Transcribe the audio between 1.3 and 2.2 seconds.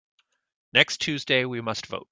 we must vote.